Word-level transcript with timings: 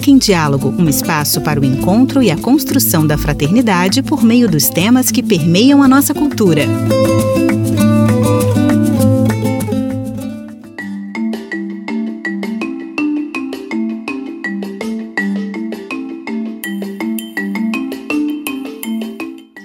América 0.00 0.10
em 0.10 0.18
Diálogo, 0.18 0.74
um 0.78 0.88
espaço 0.88 1.42
para 1.42 1.60
o 1.60 1.64
encontro 1.64 2.22
e 2.22 2.30
a 2.30 2.36
construção 2.36 3.06
da 3.06 3.18
fraternidade 3.18 4.02
por 4.02 4.24
meio 4.24 4.48
dos 4.48 4.70
temas 4.70 5.10
que 5.10 5.22
permeiam 5.22 5.82
a 5.82 5.88
nossa 5.88 6.14
cultura. 6.14 6.62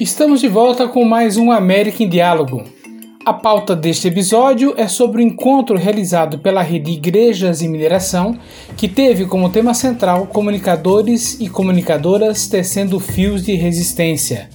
Estamos 0.02 0.42
de 0.42 0.50
volta 0.50 0.86
com 0.88 1.06
mais 1.06 1.38
um 1.38 1.50
América 1.50 2.04
em 2.04 2.10
Diálogo. 2.10 2.75
A 3.26 3.34
pauta 3.34 3.76
deste 3.76 4.07
episódio 4.07 4.76
é 4.78 4.88
sobre 4.88 5.18
o 5.20 5.26
encontro 5.26 5.80
realizado 5.80 6.38
pela 6.38 6.62
Rede 6.62 6.91
Igrejas 6.91 7.59
e 7.59 7.68
Mineração, 7.68 8.38
que 8.78 8.88
teve 8.88 9.26
como 9.26 9.50
tema 9.50 9.73
central 9.73 10.27
comunicadores 10.27 11.40
e 11.40 11.50
comunicadoras 11.50 12.48
tecendo 12.48 13.00
fios 13.00 13.44
de 13.44 13.55
resistência. 13.55 14.48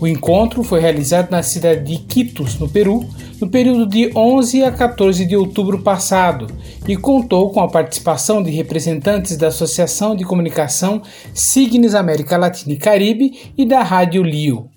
O 0.00 0.06
encontro 0.06 0.64
foi 0.64 0.80
realizado 0.80 1.30
na 1.30 1.42
cidade 1.42 1.84
de 1.84 1.98
Quitos, 1.98 2.58
no 2.58 2.66
Peru, 2.66 3.04
no 3.38 3.50
período 3.50 3.86
de 3.86 4.10
11 4.16 4.64
a 4.64 4.72
14 4.72 5.26
de 5.26 5.36
outubro 5.36 5.82
passado 5.82 6.46
e 6.88 6.96
contou 6.96 7.50
com 7.50 7.60
a 7.60 7.68
participação 7.68 8.42
de 8.42 8.50
representantes 8.50 9.36
da 9.36 9.48
Associação 9.48 10.16
de 10.16 10.24
Comunicação 10.24 11.02
Signes 11.34 11.94
América 11.94 12.38
Latina 12.38 12.72
e 12.72 12.78
Caribe 12.78 13.52
e 13.54 13.66
da 13.66 13.82
Rádio 13.82 14.22
Lio. 14.22 14.73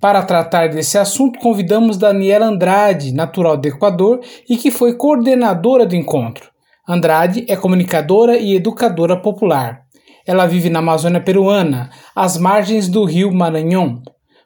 Para 0.00 0.22
tratar 0.22 0.68
desse 0.68 0.96
assunto, 0.96 1.40
convidamos 1.40 1.96
Daniela 1.96 2.46
Andrade, 2.46 3.12
natural 3.12 3.56
do 3.56 3.66
Equador 3.66 4.20
e 4.48 4.56
que 4.56 4.70
foi 4.70 4.94
coordenadora 4.94 5.84
do 5.84 5.96
encontro. 5.96 6.50
Andrade 6.88 7.44
é 7.48 7.56
comunicadora 7.56 8.38
e 8.38 8.54
educadora 8.54 9.20
popular. 9.20 9.82
Ela 10.24 10.46
vive 10.46 10.70
na 10.70 10.78
Amazônia 10.78 11.20
peruana, 11.20 11.90
às 12.14 12.38
margens 12.38 12.88
do 12.88 13.04
rio 13.04 13.32
Maranhão, 13.32 14.00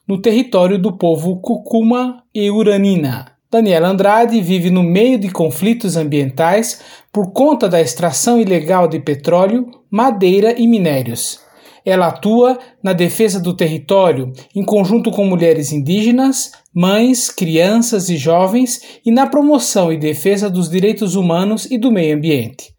no 0.08 0.20
território 0.20 0.78
do 0.78 0.96
povo 0.96 1.40
Cucuma 1.40 2.22
e 2.34 2.50
Uranina. 2.50 3.32
Daniela 3.50 3.88
Andrade 3.88 4.40
vive 4.40 4.70
no 4.70 4.82
meio 4.82 5.18
de 5.18 5.28
conflitos 5.28 5.98
ambientais 5.98 6.80
por 7.12 7.30
conta 7.32 7.68
da 7.68 7.78
extração 7.78 8.40
ilegal 8.40 8.88
de 8.88 8.98
petróleo, 8.98 9.66
madeira 9.90 10.58
e 10.58 10.66
minérios. 10.66 11.41
Ela 11.84 12.08
atua 12.08 12.58
na 12.82 12.92
defesa 12.92 13.40
do 13.40 13.54
território 13.54 14.32
em 14.54 14.64
conjunto 14.64 15.10
com 15.10 15.24
mulheres 15.26 15.72
indígenas, 15.72 16.52
mães, 16.74 17.28
crianças 17.28 18.08
e 18.08 18.16
jovens 18.16 19.00
e 19.04 19.10
na 19.10 19.26
promoção 19.26 19.92
e 19.92 19.96
defesa 19.96 20.48
dos 20.48 20.68
direitos 20.68 21.14
humanos 21.14 21.66
e 21.70 21.76
do 21.76 21.90
meio 21.90 22.16
ambiente. 22.16 22.72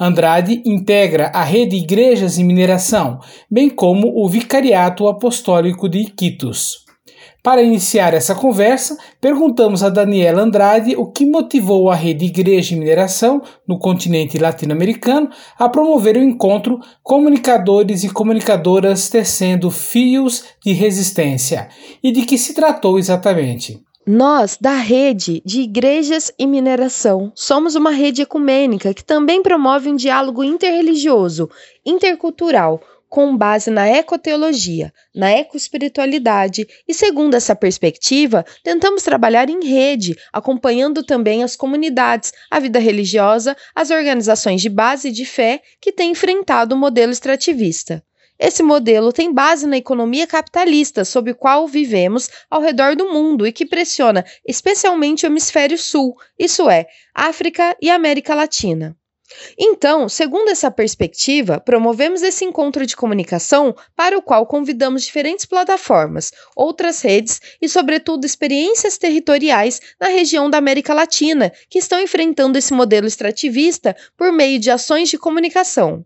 Andrade 0.00 0.62
integra 0.64 1.30
a 1.34 1.44
rede 1.44 1.76
Igrejas 1.76 2.38
em 2.38 2.44
Mineração, 2.44 3.20
bem 3.50 3.70
como 3.70 4.12
o 4.16 4.28
Vicariato 4.28 5.06
Apostólico 5.06 5.88
de 5.88 5.98
Iquitos. 5.98 6.83
Para 7.44 7.62
iniciar 7.62 8.14
essa 8.14 8.34
conversa, 8.34 8.96
perguntamos 9.20 9.82
a 9.82 9.90
Daniela 9.90 10.40
Andrade 10.40 10.96
o 10.96 11.12
que 11.12 11.26
motivou 11.26 11.90
a 11.90 11.94
Rede 11.94 12.24
Igreja 12.24 12.74
e 12.74 12.78
Mineração, 12.78 13.42
no 13.68 13.78
continente 13.78 14.38
latino-americano, 14.38 15.28
a 15.58 15.68
promover 15.68 16.16
o 16.16 16.22
encontro 16.22 16.80
Comunicadores 17.02 18.02
e 18.02 18.08
Comunicadoras 18.08 19.10
Tecendo 19.10 19.70
Fios 19.70 20.42
de 20.64 20.72
Resistência 20.72 21.68
e 22.02 22.10
de 22.12 22.22
que 22.22 22.38
se 22.38 22.54
tratou 22.54 22.98
exatamente. 22.98 23.78
Nós, 24.06 24.56
da 24.58 24.76
rede 24.76 25.42
de 25.44 25.60
igrejas 25.60 26.32
e 26.38 26.46
mineração, 26.46 27.30
somos 27.34 27.74
uma 27.74 27.90
rede 27.90 28.22
ecumênica 28.22 28.94
que 28.94 29.04
também 29.04 29.42
promove 29.42 29.90
um 29.90 29.96
diálogo 29.96 30.42
interreligioso, 30.42 31.50
intercultural, 31.84 32.80
com 33.14 33.36
base 33.36 33.70
na 33.70 33.86
ecoteologia, 33.86 34.92
na 35.14 35.30
ecoespiritualidade, 35.30 36.66
e 36.88 36.92
segundo 36.92 37.36
essa 37.36 37.54
perspectiva, 37.54 38.44
tentamos 38.64 39.04
trabalhar 39.04 39.48
em 39.48 39.64
rede, 39.64 40.18
acompanhando 40.32 41.00
também 41.04 41.44
as 41.44 41.54
comunidades, 41.54 42.32
a 42.50 42.58
vida 42.58 42.80
religiosa, 42.80 43.56
as 43.72 43.90
organizações 43.90 44.60
de 44.60 44.68
base 44.68 45.12
de 45.12 45.24
fé 45.24 45.62
que 45.80 45.92
têm 45.92 46.10
enfrentado 46.10 46.74
o 46.74 46.76
modelo 46.76 47.12
extrativista. 47.12 48.02
Esse 48.36 48.64
modelo 48.64 49.12
tem 49.12 49.32
base 49.32 49.64
na 49.64 49.76
economia 49.76 50.26
capitalista 50.26 51.04
sob 51.04 51.30
o 51.30 51.36
qual 51.36 51.68
vivemos 51.68 52.28
ao 52.50 52.60
redor 52.60 52.96
do 52.96 53.12
mundo 53.12 53.46
e 53.46 53.52
que 53.52 53.64
pressiona 53.64 54.24
especialmente 54.44 55.24
o 55.24 55.28
hemisfério 55.28 55.78
sul, 55.78 56.16
isso 56.36 56.68
é, 56.68 56.88
África 57.14 57.76
e 57.80 57.88
América 57.90 58.34
Latina. 58.34 58.96
Então, 59.58 60.08
segundo 60.08 60.48
essa 60.48 60.70
perspectiva, 60.70 61.60
promovemos 61.60 62.22
esse 62.22 62.44
encontro 62.44 62.86
de 62.86 62.96
comunicação 62.96 63.74
para 63.96 64.16
o 64.16 64.22
qual 64.22 64.46
convidamos 64.46 65.02
diferentes 65.02 65.44
plataformas, 65.44 66.32
outras 66.56 67.00
redes 67.00 67.40
e, 67.60 67.68
sobretudo, 67.68 68.24
experiências 68.24 68.98
territoriais 68.98 69.80
na 70.00 70.08
região 70.08 70.48
da 70.48 70.58
América 70.58 70.94
Latina 70.94 71.52
que 71.68 71.78
estão 71.78 72.00
enfrentando 72.00 72.58
esse 72.58 72.72
modelo 72.72 73.06
extrativista 73.06 73.96
por 74.16 74.32
meio 74.32 74.58
de 74.58 74.70
ações 74.70 75.08
de 75.08 75.18
comunicação. 75.18 76.04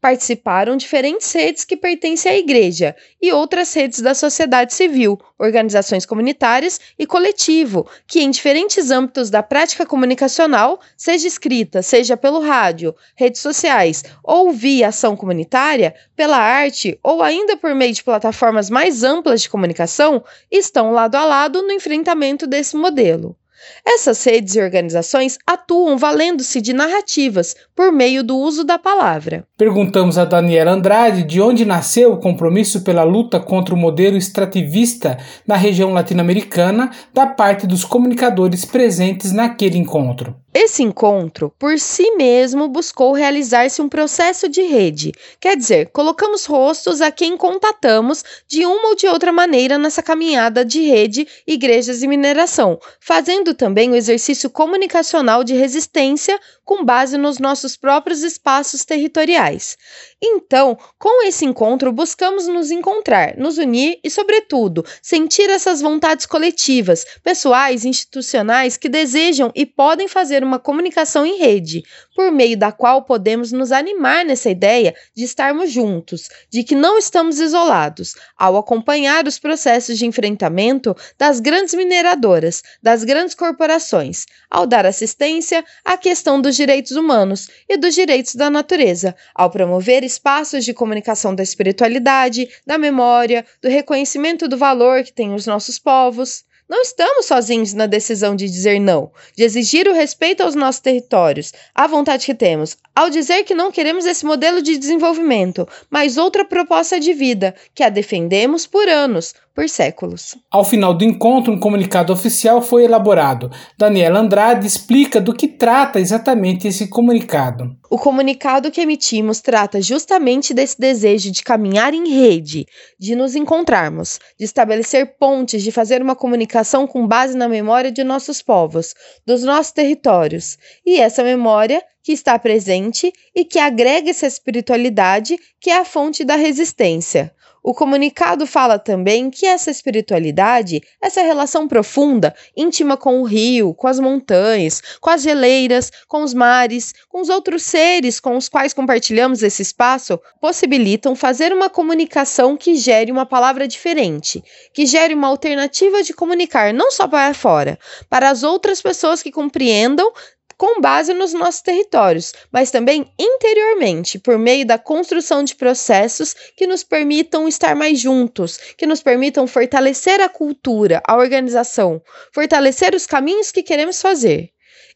Participaram 0.00 0.76
diferentes 0.76 1.32
redes 1.32 1.64
que 1.64 1.76
pertencem 1.76 2.32
à 2.32 2.36
igreja 2.36 2.94
e 3.20 3.32
outras 3.32 3.72
redes 3.74 4.00
da 4.00 4.14
sociedade 4.14 4.74
civil, 4.74 5.18
organizações 5.38 6.06
comunitárias 6.06 6.80
e 6.98 7.06
coletivo, 7.06 7.88
que 8.06 8.20
em 8.20 8.30
diferentes 8.30 8.90
âmbitos 8.90 9.30
da 9.30 9.42
prática 9.42 9.86
comunicacional, 9.86 10.80
seja 10.96 11.26
escrita, 11.26 11.82
seja 11.82 12.16
pelo 12.16 12.40
rádio, 12.40 12.94
redes 13.14 13.40
sociais 13.40 14.04
ou 14.22 14.52
via 14.52 14.88
ação 14.88 15.16
comunitária, 15.16 15.94
pela 16.14 16.38
arte 16.38 16.98
ou 17.02 17.22
ainda 17.22 17.56
por 17.56 17.74
meio 17.74 17.92
de 17.92 18.04
plataformas 18.04 18.70
mais 18.70 19.02
amplas 19.02 19.42
de 19.42 19.50
comunicação, 19.50 20.24
estão 20.50 20.92
lado 20.92 21.14
a 21.16 21.24
lado 21.24 21.62
no 21.62 21.72
enfrentamento 21.72 22.46
desse 22.46 22.76
modelo. 22.76 23.36
Essas 23.84 24.22
redes 24.24 24.56
e 24.56 24.60
organizações 24.60 25.38
atuam 25.46 25.96
valendo-se 25.96 26.60
de 26.60 26.72
narrativas 26.72 27.54
por 27.74 27.92
meio 27.92 28.22
do 28.22 28.36
uso 28.36 28.64
da 28.64 28.78
palavra. 28.78 29.44
Perguntamos 29.56 30.18
a 30.18 30.24
Daniela 30.24 30.72
Andrade 30.72 31.22
de 31.22 31.40
onde 31.40 31.64
nasceu 31.64 32.12
o 32.12 32.20
compromisso 32.20 32.82
pela 32.82 33.04
luta 33.04 33.40
contra 33.40 33.74
o 33.74 33.78
modelo 33.78 34.16
extrativista 34.16 35.18
na 35.46 35.56
região 35.56 35.92
latino-americana 35.92 36.90
da 37.12 37.26
parte 37.26 37.66
dos 37.66 37.84
comunicadores 37.84 38.64
presentes 38.64 39.32
naquele 39.32 39.78
encontro. 39.78 40.34
Esse 40.58 40.82
encontro, 40.82 41.52
por 41.58 41.78
si 41.78 42.12
mesmo, 42.12 42.66
buscou 42.66 43.12
realizar-se 43.12 43.82
um 43.82 43.90
processo 43.90 44.48
de 44.48 44.62
rede, 44.62 45.12
quer 45.38 45.54
dizer, 45.54 45.90
colocamos 45.90 46.46
rostos 46.46 47.02
a 47.02 47.10
quem 47.12 47.36
contatamos 47.36 48.24
de 48.48 48.64
uma 48.64 48.88
ou 48.88 48.96
de 48.96 49.06
outra 49.06 49.30
maneira 49.30 49.76
nessa 49.76 50.02
caminhada 50.02 50.64
de 50.64 50.80
rede, 50.80 51.28
igrejas 51.46 52.02
e 52.02 52.08
mineração, 52.08 52.80
fazendo 52.98 53.52
também 53.52 53.90
o 53.90 53.94
exercício 53.94 54.48
comunicacional 54.48 55.44
de 55.44 55.52
resistência 55.52 56.40
com 56.64 56.82
base 56.82 57.18
nos 57.18 57.38
nossos 57.38 57.76
próprios 57.76 58.22
espaços 58.22 58.82
territoriais. 58.82 59.76
Então, 60.22 60.78
com 60.98 61.22
esse 61.26 61.44
encontro, 61.44 61.92
buscamos 61.92 62.48
nos 62.48 62.70
encontrar, 62.70 63.36
nos 63.36 63.58
unir 63.58 64.00
e, 64.02 64.10
sobretudo, 64.10 64.82
sentir 65.02 65.50
essas 65.50 65.82
vontades 65.82 66.24
coletivas, 66.24 67.04
pessoais 67.22 67.84
institucionais 67.84 68.78
que 68.78 68.88
desejam 68.88 69.52
e 69.54 69.66
podem 69.66 70.08
fazer 70.08 70.45
uma 70.46 70.58
comunicação 70.58 71.26
em 71.26 71.38
rede, 71.38 71.82
por 72.14 72.32
meio 72.32 72.56
da 72.56 72.72
qual 72.72 73.02
podemos 73.02 73.52
nos 73.52 73.72
animar 73.72 74.24
nessa 74.24 74.48
ideia 74.48 74.94
de 75.14 75.24
estarmos 75.24 75.70
juntos, 75.70 76.28
de 76.50 76.62
que 76.62 76.74
não 76.74 76.98
estamos 76.98 77.40
isolados, 77.40 78.14
ao 78.36 78.56
acompanhar 78.56 79.26
os 79.26 79.38
processos 79.38 79.98
de 79.98 80.06
enfrentamento 80.06 80.96
das 81.18 81.40
grandes 81.40 81.74
mineradoras, 81.74 82.62
das 82.82 83.04
grandes 83.04 83.34
corporações, 83.34 84.24
ao 84.50 84.66
dar 84.66 84.86
assistência 84.86 85.64
à 85.84 85.96
questão 85.96 86.40
dos 86.40 86.56
direitos 86.56 86.92
humanos 86.92 87.48
e 87.68 87.76
dos 87.76 87.94
direitos 87.94 88.34
da 88.34 88.48
natureza, 88.48 89.14
ao 89.34 89.50
promover 89.50 90.04
espaços 90.04 90.64
de 90.64 90.72
comunicação 90.72 91.34
da 91.34 91.42
espiritualidade, 91.42 92.48
da 92.66 92.78
memória, 92.78 93.44
do 93.60 93.68
reconhecimento 93.68 94.48
do 94.48 94.56
valor 94.56 95.02
que 95.02 95.12
têm 95.12 95.34
os 95.34 95.46
nossos 95.46 95.78
povos. 95.78 96.44
Não 96.68 96.82
estamos 96.82 97.26
sozinhos 97.26 97.72
na 97.74 97.86
decisão 97.86 98.34
de 98.34 98.46
dizer 98.48 98.80
não, 98.80 99.12
de 99.36 99.44
exigir 99.44 99.86
o 99.86 99.94
respeito 99.94 100.42
aos 100.42 100.56
nossos 100.56 100.80
territórios, 100.80 101.52
à 101.72 101.86
vontade 101.86 102.26
que 102.26 102.34
temos, 102.34 102.76
ao 102.92 103.08
dizer 103.08 103.44
que 103.44 103.54
não 103.54 103.70
queremos 103.70 104.04
esse 104.04 104.26
modelo 104.26 104.60
de 104.60 104.76
desenvolvimento, 104.76 105.68
mas 105.88 106.16
outra 106.16 106.44
proposta 106.44 106.98
de 106.98 107.12
vida, 107.12 107.54
que 107.72 107.84
a 107.84 107.88
defendemos 107.88 108.66
por 108.66 108.88
anos, 108.88 109.32
por 109.56 109.70
séculos. 109.70 110.36
Ao 110.50 110.62
final 110.62 110.92
do 110.92 111.02
encontro, 111.02 111.50
um 111.50 111.58
comunicado 111.58 112.12
oficial 112.12 112.60
foi 112.60 112.84
elaborado. 112.84 113.50
Daniela 113.78 114.20
Andrade 114.20 114.66
explica 114.66 115.18
do 115.18 115.32
que 115.32 115.48
trata 115.48 115.98
exatamente 115.98 116.68
esse 116.68 116.88
comunicado. 116.88 117.74
O 117.88 117.96
comunicado 117.96 118.70
que 118.70 118.82
emitimos 118.82 119.40
trata 119.40 119.80
justamente 119.80 120.52
desse 120.52 120.78
desejo 120.78 121.30
de 121.30 121.42
caminhar 121.42 121.94
em 121.94 122.06
rede, 122.06 122.66
de 123.00 123.16
nos 123.16 123.34
encontrarmos, 123.34 124.20
de 124.38 124.44
estabelecer 124.44 125.16
pontes, 125.18 125.62
de 125.62 125.72
fazer 125.72 126.02
uma 126.02 126.14
comunicação 126.14 126.86
com 126.86 127.06
base 127.06 127.34
na 127.34 127.48
memória 127.48 127.90
de 127.90 128.04
nossos 128.04 128.42
povos, 128.42 128.94
dos 129.24 129.42
nossos 129.42 129.72
territórios. 129.72 130.58
E 130.84 131.00
essa 131.00 131.24
memória 131.24 131.82
que 132.02 132.12
está 132.12 132.38
presente 132.38 133.10
e 133.34 133.42
que 133.42 133.58
agrega 133.58 134.10
essa 134.10 134.26
espiritualidade 134.26 135.38
que 135.58 135.70
é 135.70 135.78
a 135.78 135.84
fonte 135.84 136.24
da 136.24 136.36
resistência. 136.36 137.32
O 137.68 137.74
comunicado 137.74 138.46
fala 138.46 138.78
também 138.78 139.28
que 139.28 139.44
essa 139.44 139.72
espiritualidade, 139.72 140.80
essa 141.02 141.20
relação 141.20 141.66
profunda, 141.66 142.32
íntima 142.56 142.96
com 142.96 143.20
o 143.20 143.24
rio, 143.24 143.74
com 143.74 143.88
as 143.88 143.98
montanhas, 143.98 144.80
com 145.00 145.10
as 145.10 145.20
geleiras, 145.20 145.90
com 146.06 146.22
os 146.22 146.32
mares, 146.32 146.94
com 147.08 147.20
os 147.20 147.28
outros 147.28 147.64
seres 147.64 148.20
com 148.20 148.36
os 148.36 148.48
quais 148.48 148.72
compartilhamos 148.72 149.42
esse 149.42 149.62
espaço, 149.62 150.16
possibilitam 150.40 151.16
fazer 151.16 151.52
uma 151.52 151.68
comunicação 151.68 152.56
que 152.56 152.76
gere 152.76 153.10
uma 153.10 153.26
palavra 153.26 153.66
diferente, 153.66 154.44
que 154.72 154.86
gere 154.86 155.12
uma 155.12 155.26
alternativa 155.26 156.04
de 156.04 156.14
comunicar 156.14 156.72
não 156.72 156.92
só 156.92 157.08
para 157.08 157.34
fora, 157.34 157.76
para 158.08 158.30
as 158.30 158.44
outras 158.44 158.80
pessoas 158.80 159.24
que 159.24 159.32
compreendam 159.32 160.12
com 160.56 160.80
base 160.80 161.12
nos 161.12 161.32
nossos 161.32 161.60
territórios, 161.60 162.32
mas 162.50 162.70
também 162.70 163.12
interiormente, 163.18 164.18
por 164.18 164.38
meio 164.38 164.66
da 164.66 164.78
construção 164.78 165.44
de 165.44 165.54
processos 165.54 166.34
que 166.56 166.66
nos 166.66 166.82
permitam 166.82 167.46
estar 167.46 167.76
mais 167.76 167.98
juntos, 167.98 168.58
que 168.76 168.86
nos 168.86 169.02
permitam 169.02 169.46
fortalecer 169.46 170.20
a 170.20 170.28
cultura, 170.28 171.02
a 171.06 171.16
organização, 171.16 172.02
fortalecer 172.32 172.94
os 172.94 173.06
caminhos 173.06 173.52
que 173.52 173.62
queremos 173.62 174.00
fazer. 174.00 174.50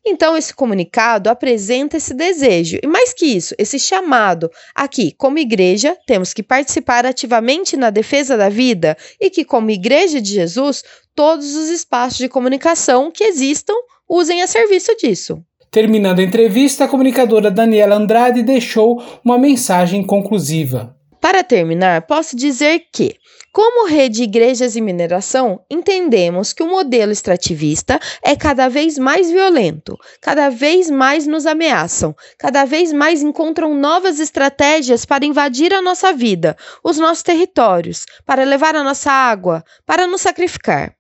Então, 0.04 0.34
esse 0.34 0.54
comunicado 0.54 1.28
apresenta 1.28 1.98
esse 1.98 2.14
desejo, 2.14 2.78
e 2.82 2.86
mais 2.86 3.12
que 3.12 3.26
isso, 3.26 3.54
esse 3.58 3.78
chamado 3.78 4.50
aqui, 4.74 5.12
como 5.12 5.38
igreja, 5.38 5.94
temos 6.06 6.32
que 6.32 6.42
participar 6.42 7.04
ativamente 7.04 7.76
na 7.76 7.90
defesa 7.90 8.34
da 8.34 8.48
vida 8.48 8.96
e 9.20 9.28
que, 9.28 9.44
como 9.44 9.70
igreja 9.70 10.18
de 10.18 10.30
Jesus, 10.32 10.82
todos 11.14 11.54
os 11.54 11.68
espaços 11.68 12.16
de 12.16 12.30
comunicação 12.30 13.10
que 13.10 13.24
existam 13.24 13.74
usem 14.08 14.40
a 14.40 14.46
serviço 14.46 14.96
disso. 14.96 15.44
Terminando 15.70 16.19
a 16.19 16.25
entrevista, 16.25 16.84
a 16.84 16.88
comunicadora 16.88 17.49
Daniela 17.49 17.94
Andrade 17.94 18.43
deixou 18.43 19.00
uma 19.25 19.38
mensagem 19.38 20.05
conclusiva. 20.05 20.96
Para 21.20 21.44
terminar, 21.44 22.02
posso 22.08 22.34
dizer 22.34 22.87
que, 22.93 23.14
como 23.52 23.87
rede 23.87 24.25
Igrejas 24.25 24.75
e 24.75 24.81
Mineração, 24.81 25.61
entendemos 25.70 26.52
que 26.52 26.64
o 26.64 26.69
modelo 26.69 27.12
extrativista 27.12 28.00
é 28.20 28.34
cada 28.34 28.69
vez 28.69 28.99
mais 28.99 29.31
violento, 29.31 29.96
cada 30.20 30.49
vez 30.49 30.90
mais 30.90 31.26
nos 31.26 31.46
ameaçam, 31.46 32.16
cada 32.37 32.64
vez 32.64 32.93
mais 32.93 33.23
encontram 33.23 33.73
novas 33.73 34.19
estratégias 34.19 35.05
para 35.05 35.25
invadir 35.25 35.73
a 35.73 35.81
nossa 35.81 36.12
vida, 36.12 36.56
os 36.82 36.99
nossos 36.99 37.23
territórios, 37.23 38.06
para 38.26 38.43
levar 38.43 38.75
a 38.75 38.82
nossa 38.82 39.12
água, 39.12 39.62
para 39.87 40.08
nos 40.08 40.23
sacrificar. 40.23 41.00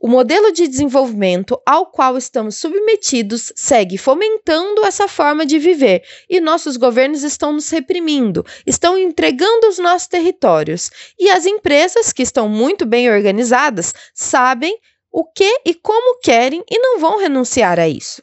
O 0.00 0.08
modelo 0.08 0.50
de 0.50 0.66
desenvolvimento 0.66 1.60
ao 1.66 1.86
qual 1.86 2.16
estamos 2.16 2.56
submetidos 2.56 3.52
segue 3.54 3.98
fomentando 3.98 4.84
essa 4.84 5.06
forma 5.06 5.44
de 5.44 5.58
viver 5.58 6.02
e 6.28 6.40
nossos 6.40 6.76
governos 6.76 7.22
estão 7.22 7.52
nos 7.52 7.68
reprimindo, 7.68 8.44
estão 8.66 8.96
entregando 8.96 9.68
os 9.68 9.78
nossos 9.78 10.08
territórios. 10.08 10.90
E 11.18 11.28
as 11.30 11.44
empresas, 11.44 12.12
que 12.12 12.22
estão 12.22 12.48
muito 12.48 12.86
bem 12.86 13.10
organizadas, 13.10 13.94
sabem 14.14 14.78
o 15.10 15.24
que 15.24 15.60
e 15.64 15.74
como 15.74 16.18
querem 16.20 16.62
e 16.70 16.78
não 16.78 16.98
vão 16.98 17.18
renunciar 17.18 17.78
a 17.78 17.88
isso. 17.88 18.22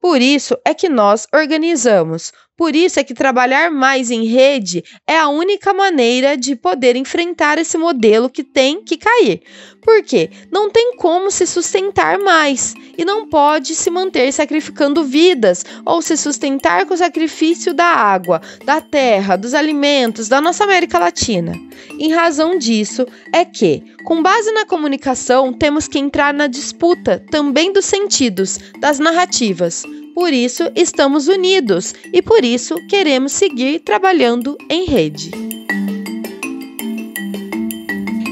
Por 0.00 0.22
isso 0.22 0.56
é 0.64 0.72
que 0.72 0.88
nós 0.88 1.26
organizamos. 1.34 2.32
Por 2.58 2.74
isso 2.74 2.98
é 2.98 3.04
que 3.04 3.14
trabalhar 3.14 3.70
mais 3.70 4.10
em 4.10 4.24
rede 4.24 4.82
é 5.06 5.16
a 5.16 5.28
única 5.28 5.72
maneira 5.72 6.36
de 6.36 6.56
poder 6.56 6.96
enfrentar 6.96 7.56
esse 7.56 7.78
modelo 7.78 8.28
que 8.28 8.42
tem 8.42 8.82
que 8.82 8.96
cair. 8.96 9.42
Porque 9.80 10.28
não 10.50 10.68
tem 10.68 10.96
como 10.96 11.30
se 11.30 11.46
sustentar 11.46 12.18
mais 12.18 12.74
e 12.96 13.04
não 13.04 13.28
pode 13.28 13.76
se 13.76 13.88
manter 13.90 14.32
sacrificando 14.32 15.04
vidas 15.04 15.64
ou 15.86 16.02
se 16.02 16.16
sustentar 16.16 16.84
com 16.84 16.94
o 16.94 16.98
sacrifício 16.98 17.72
da 17.72 17.86
água, 17.86 18.42
da 18.64 18.80
terra, 18.80 19.36
dos 19.36 19.54
alimentos 19.54 20.28
da 20.28 20.40
nossa 20.40 20.64
América 20.64 20.98
Latina. 20.98 21.52
Em 21.96 22.12
razão 22.12 22.58
disso, 22.58 23.06
é 23.32 23.44
que, 23.44 23.84
com 24.04 24.20
base 24.20 24.50
na 24.50 24.66
comunicação, 24.66 25.52
temos 25.52 25.86
que 25.86 26.00
entrar 26.00 26.34
na 26.34 26.48
disputa 26.48 27.24
também 27.30 27.72
dos 27.72 27.84
sentidos, 27.84 28.58
das 28.80 28.98
narrativas. 28.98 29.84
Por 30.18 30.32
isso, 30.32 30.64
estamos 30.74 31.28
unidos 31.28 31.94
e 32.12 32.20
por 32.20 32.44
isso 32.44 32.74
queremos 32.88 33.30
seguir 33.30 33.78
trabalhando 33.78 34.58
em 34.68 34.84
rede. 34.84 35.30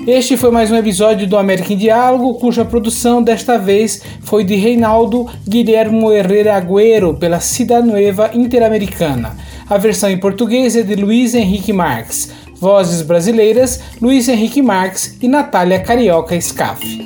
Este 0.05 0.37
foi 0.37 0.51
mais 0.51 0.73
um 0.73 0.75
episódio 0.75 1.29
do 1.29 1.37
América 1.37 1.73
em 1.73 1.77
Diálogo, 1.77 2.41
cuja 2.41 2.65
produção 2.65 3.23
desta 3.23 3.57
vez 3.57 4.03
foi 4.23 4.43
de 4.43 4.57
Reinaldo 4.57 5.31
Guilhermo 5.49 6.11
Herrera 6.11 6.57
Agüero, 6.57 7.15
pela 7.15 7.39
Cidade 7.39 7.87
Nueva 7.87 8.33
Interamericana. 8.35 9.37
A 9.71 9.79
versão 9.79 10.11
em 10.11 10.19
português 10.19 10.75
é 10.75 10.83
de 10.83 10.97
Luiz 10.97 11.37
Henrique 11.37 11.73
Marques. 11.73 12.33
Vozes 12.57 13.01
brasileiras: 13.01 13.81
Luiz 14.03 14.29
Henrique 14.29 14.61
Marques 14.61 15.17
e 15.23 15.29
Natália 15.29 15.79
Carioca 15.79 16.39
Scaff. 16.41 17.06